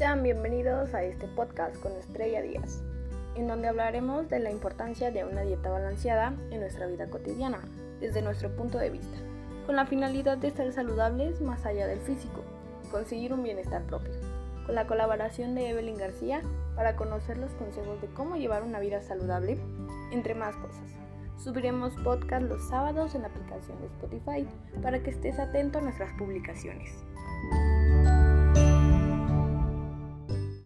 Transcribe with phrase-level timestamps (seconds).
[0.00, 2.82] Sean bienvenidos a este podcast con Estrella Díaz,
[3.34, 7.60] en donde hablaremos de la importancia de una dieta balanceada en nuestra vida cotidiana,
[8.00, 9.18] desde nuestro punto de vista,
[9.66, 12.42] con la finalidad de estar saludables más allá del físico,
[12.90, 14.14] conseguir un bienestar propio,
[14.64, 16.40] con la colaboración de Evelyn García
[16.76, 19.58] para conocer los consejos de cómo llevar una vida saludable,
[20.12, 20.96] entre más cosas.
[21.36, 24.48] Subiremos podcast los sábados en la aplicación de Spotify
[24.82, 26.90] para que estés atento a nuestras publicaciones.